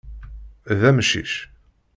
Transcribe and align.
D 0.79 0.81
amcic. 0.89 1.33